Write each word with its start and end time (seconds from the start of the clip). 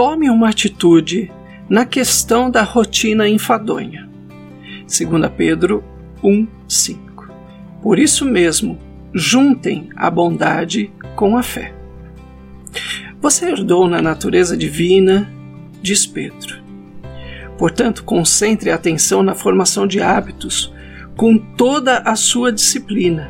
uma 0.00 0.48
atitude 0.48 1.28
na 1.68 1.84
questão 1.84 2.48
da 2.48 2.62
rotina 2.62 3.28
enfadonha. 3.28 4.08
2 4.86 5.28
Pedro 5.36 5.82
1:5. 6.22 7.28
Por 7.82 7.98
isso 7.98 8.24
mesmo, 8.24 8.78
juntem 9.12 9.88
a 9.96 10.08
bondade 10.08 10.92
com 11.16 11.36
a 11.36 11.42
fé. 11.42 11.74
Você 13.20 13.46
herdou 13.46 13.88
na 13.88 14.00
natureza 14.00 14.56
divina, 14.56 15.28
diz 15.82 16.06
Pedro. 16.06 16.62
Portanto, 17.58 18.04
concentre 18.04 18.70
a 18.70 18.76
atenção 18.76 19.20
na 19.20 19.34
formação 19.34 19.84
de 19.84 20.00
hábitos 20.00 20.72
com 21.16 21.36
toda 21.36 21.98
a 21.98 22.14
sua 22.14 22.52
disciplina. 22.52 23.28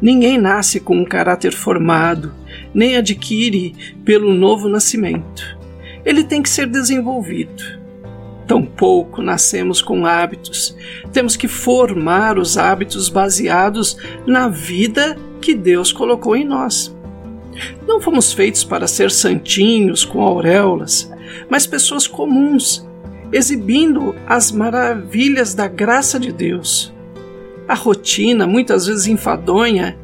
Ninguém 0.00 0.38
nasce 0.38 0.78
com 0.78 0.96
um 0.96 1.04
caráter 1.04 1.52
formado, 1.52 2.32
nem 2.72 2.96
adquire 2.96 3.74
pelo 4.04 4.32
novo 4.32 4.68
nascimento. 4.68 5.57
Ele 6.08 6.24
tem 6.24 6.40
que 6.40 6.48
ser 6.48 6.66
desenvolvido. 6.66 7.62
Tampouco 8.46 9.20
nascemos 9.20 9.82
com 9.82 10.06
hábitos. 10.06 10.74
Temos 11.12 11.36
que 11.36 11.46
formar 11.46 12.38
os 12.38 12.56
hábitos 12.56 13.10
baseados 13.10 13.98
na 14.26 14.48
vida 14.48 15.18
que 15.38 15.54
Deus 15.54 15.92
colocou 15.92 16.34
em 16.34 16.46
nós. 16.46 16.96
Não 17.86 18.00
fomos 18.00 18.32
feitos 18.32 18.64
para 18.64 18.86
ser 18.86 19.10
santinhos 19.10 20.02
com 20.02 20.22
auréolas, 20.22 21.12
mas 21.46 21.66
pessoas 21.66 22.06
comuns, 22.06 22.88
exibindo 23.30 24.14
as 24.26 24.50
maravilhas 24.50 25.52
da 25.52 25.68
graça 25.68 26.18
de 26.18 26.32
Deus. 26.32 26.90
A 27.68 27.74
rotina, 27.74 28.46
muitas 28.46 28.86
vezes 28.86 29.06
enfadonha, 29.06 29.98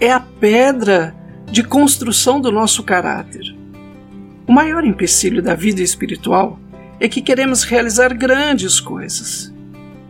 é 0.00 0.10
a 0.10 0.18
pedra 0.18 1.14
de 1.44 1.62
construção 1.62 2.40
do 2.40 2.50
nosso 2.50 2.82
caráter. 2.82 3.61
O 4.52 4.54
maior 4.54 4.84
empecilho 4.84 5.40
da 5.40 5.54
vida 5.54 5.80
espiritual 5.80 6.60
é 7.00 7.08
que 7.08 7.22
queremos 7.22 7.64
realizar 7.64 8.12
grandes 8.12 8.80
coisas. 8.80 9.50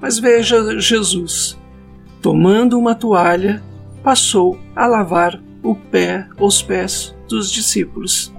Mas 0.00 0.18
veja 0.18 0.80
Jesus, 0.80 1.56
tomando 2.20 2.76
uma 2.76 2.92
toalha, 2.92 3.62
passou 4.02 4.58
a 4.74 4.84
lavar 4.84 5.40
o 5.62 5.76
pé, 5.76 6.26
os 6.40 6.60
pés 6.60 7.14
dos 7.28 7.52
discípulos. 7.52 8.34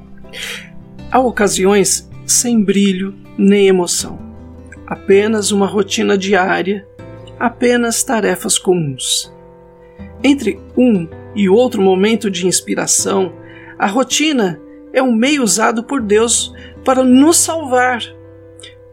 Há 1.10 1.22
ocasiões 1.22 2.12
sem 2.26 2.62
brilho 2.62 3.16
nem 3.38 3.70
emoção, 3.70 4.20
apenas 4.86 5.52
uma 5.54 5.66
rotina 5.66 6.18
diária, 6.18 6.86
apenas 7.40 8.04
tarefas 8.04 8.58
comuns. 8.58 9.34
Entre 10.22 10.60
um 10.76 11.08
e 11.34 11.48
outro 11.48 11.82
momento 11.82 12.30
de 12.30 12.46
inspiração, 12.46 13.32
a 13.80 13.88
rotina 13.88 14.60
é 14.94 15.02
um 15.02 15.12
meio 15.12 15.44
usado 15.44 15.84
por 15.84 16.02
Deus 16.02 16.54
para 16.86 17.04
nos 17.04 17.38
salvar. 17.38 18.02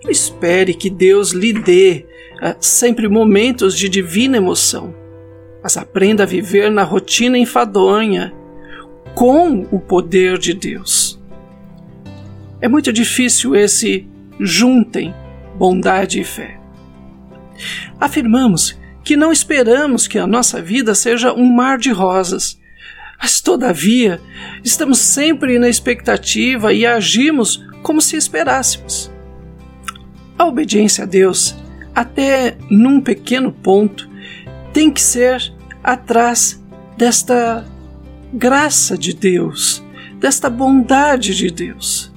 Não 0.02 0.10
espere 0.10 0.74
que 0.74 0.90
Deus 0.90 1.30
lhe 1.30 1.52
dê 1.52 2.06
uh, 2.42 2.56
sempre 2.58 3.06
momentos 3.08 3.76
de 3.76 3.88
divina 3.88 4.38
emoção 4.38 4.98
mas 5.62 5.76
aprenda 5.76 6.22
a 6.22 6.26
viver 6.26 6.70
na 6.70 6.82
rotina 6.82 7.36
enfadonha 7.36 8.32
com 9.14 9.66
o 9.70 9.78
poder 9.78 10.38
de 10.38 10.54
Deus. 10.54 11.20
É 12.60 12.68
muito 12.68 12.92
difícil 12.92 13.54
esse 13.54 14.08
juntem 14.38 15.14
bondade 15.56 16.20
e 16.20 16.24
fé. 16.24 16.58
Afirmamos 17.98 18.78
que 19.04 19.16
não 19.16 19.32
esperamos 19.32 20.06
que 20.06 20.18
a 20.18 20.26
nossa 20.26 20.62
vida 20.62 20.94
seja 20.94 21.32
um 21.32 21.44
mar 21.44 21.78
de 21.78 21.90
rosas, 21.90 22.58
mas 23.20 23.40
todavia 23.40 24.20
estamos 24.64 24.98
sempre 24.98 25.58
na 25.58 25.68
expectativa 25.68 26.72
e 26.72 26.86
agimos 26.86 27.62
como 27.82 28.00
se 28.00 28.16
esperássemos. 28.16 29.10
A 30.38 30.46
obediência 30.46 31.04
a 31.04 31.06
Deus, 31.06 31.54
até 31.94 32.56
num 32.70 33.00
pequeno 33.00 33.52
ponto, 33.52 34.08
tem 34.72 34.90
que 34.90 35.02
ser 35.02 35.52
atrás 35.84 36.60
desta 36.96 37.64
graça 38.32 38.96
de 38.96 39.12
Deus, 39.12 39.84
desta 40.18 40.48
bondade 40.48 41.34
de 41.34 41.50
Deus. 41.50 42.12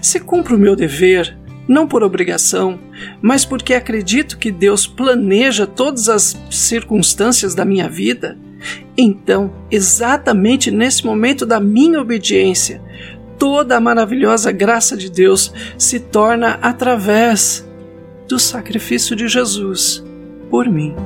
Se 0.00 0.18
cumpro 0.20 0.56
o 0.56 0.58
meu 0.58 0.74
dever, 0.74 1.36
não 1.68 1.86
por 1.86 2.02
obrigação, 2.02 2.80
mas 3.20 3.44
porque 3.44 3.74
acredito 3.74 4.38
que 4.38 4.50
Deus 4.50 4.86
planeja 4.86 5.66
todas 5.66 6.08
as 6.08 6.36
circunstâncias 6.50 7.54
da 7.54 7.64
minha 7.64 7.88
vida, 7.88 8.38
então, 9.00 9.52
exatamente 9.70 10.72
nesse 10.72 11.06
momento 11.06 11.46
da 11.46 11.60
minha 11.60 12.00
obediência, 12.00 12.82
toda 13.38 13.76
a 13.76 13.80
maravilhosa 13.80 14.50
graça 14.50 14.96
de 14.96 15.08
Deus 15.08 15.54
se 15.78 16.00
torna 16.00 16.58
através 16.60 17.64
do 18.26 18.40
sacrifício 18.40 19.14
de 19.14 19.28
Jesus 19.28 20.04
por 20.50 20.68
mim. 20.68 20.96